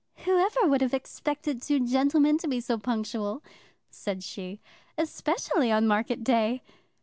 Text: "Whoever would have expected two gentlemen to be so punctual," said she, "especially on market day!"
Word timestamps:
"Whoever 0.25 0.65
would 0.65 0.81
have 0.81 0.95
expected 0.95 1.61
two 1.61 1.79
gentlemen 1.85 2.39
to 2.39 2.47
be 2.47 2.59
so 2.59 2.79
punctual," 2.79 3.43
said 3.91 4.23
she, 4.23 4.59
"especially 4.97 5.71
on 5.71 5.85
market 5.87 6.23
day!" 6.23 6.63